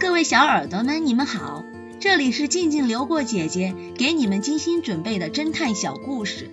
[0.00, 1.64] 各位小耳朵们，你们好，
[2.00, 6.50] 这里是静静流过姐姐给你们精心准备的侦探小故事，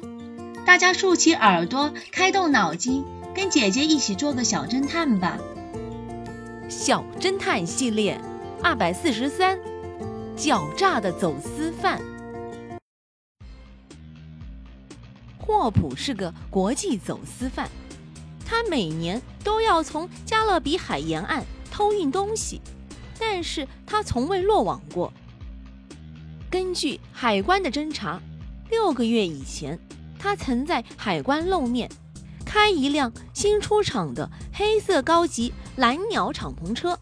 [0.63, 5.39] 大家竖起耳朵，开动脑筋，跟姐姐一起做个小侦探吧。
[6.69, 8.19] 小侦探系列
[8.61, 9.57] 二百四十三，
[10.37, 11.99] 狡诈的走私犯。
[15.39, 17.67] 霍普是个国际走私犯，
[18.45, 22.61] 他每年都要从加勒比海沿岸偷运东西。
[23.21, 25.13] 但是他从未落网过。
[26.49, 28.19] 根据海关的侦查，
[28.71, 29.79] 六个月以前，
[30.17, 31.87] 他曾在海关露面，
[32.43, 36.97] 开一辆新出厂的黑色高级蓝鸟敞篷车。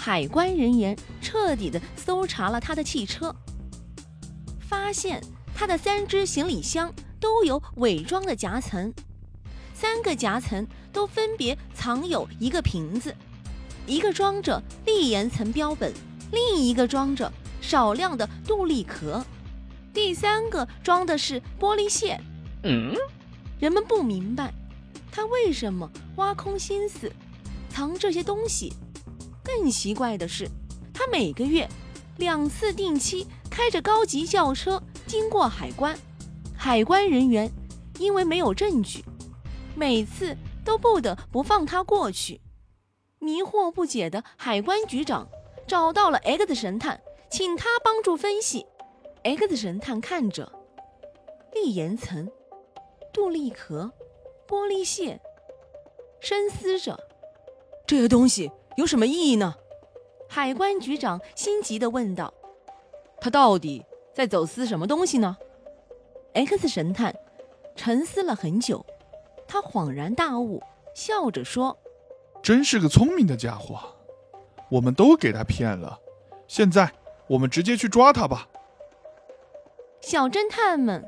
[0.00, 3.34] 海关人员彻底的搜查了他的汽车，
[4.58, 5.22] 发现
[5.54, 8.90] 他的三只行李箱都有伪装的夹层，
[9.74, 13.14] 三个夹层都分别藏有一个瓶子。
[13.88, 15.90] 一个装着砾岩层标本，
[16.30, 19.24] 另一个装着少量的杜立壳，
[19.94, 22.20] 第三个装的是玻璃屑。
[22.64, 22.94] 嗯，
[23.58, 24.52] 人们不明白
[25.10, 27.10] 他为什么挖空心思
[27.70, 28.74] 藏这些东西。
[29.42, 30.46] 更奇怪的是，
[30.92, 31.66] 他每个月
[32.18, 35.98] 两次定期开着高级轿车经过海关，
[36.54, 37.50] 海关人员
[37.98, 39.02] 因为没有证据，
[39.74, 42.38] 每次都不得不放他过去。
[43.18, 45.28] 迷惑不解的海关局长
[45.66, 48.66] 找到了 X 神探，请他帮助分析。
[49.22, 50.50] X 神探看着
[51.52, 52.30] 立岩层、
[53.12, 53.90] 杜立壳、
[54.46, 55.20] 玻璃屑，
[56.20, 56.98] 深思着：
[57.86, 59.54] 这些东西有什么意义呢？
[60.28, 62.32] 海关局长心急地问道
[63.20, 65.36] ：“他到底在走私什么东西呢
[66.34, 67.14] ？”X 神探
[67.74, 68.84] 沉思了很久，
[69.46, 70.62] 他恍然大悟，
[70.94, 71.76] 笑着说。
[72.42, 73.78] 真是个聪明的家伙，
[74.70, 75.98] 我们都给他骗了。
[76.46, 76.90] 现在
[77.26, 78.48] 我们直接去抓他吧。
[80.00, 81.06] 小侦探们，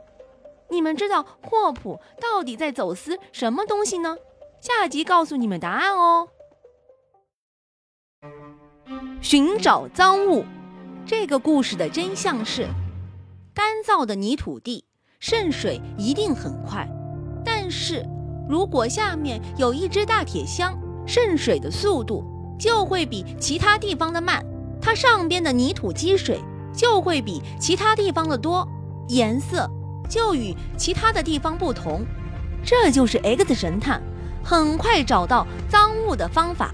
[0.68, 4.17] 你们知道霍普到底在走私什么东西呢？
[4.61, 6.29] 下集告诉你们答案哦。
[9.23, 10.45] 寻找赃物，
[11.07, 12.67] 这个故事的真相是：
[13.55, 14.85] 干燥的泥土地
[15.20, 16.86] 渗水一定很快，
[17.45, 18.05] 但是
[18.48, 20.79] 如果下面有一只大铁箱。
[21.11, 22.25] 渗水的速度
[22.57, 24.47] 就会比其他地方的慢，
[24.81, 26.41] 它上边的泥土积水
[26.73, 28.65] 就会比其他地方的多，
[29.09, 29.69] 颜色
[30.09, 32.07] 就与其他的地方不同。
[32.65, 34.01] 这就是 X 神探
[34.45, 36.73] 很快找到赃物的方法。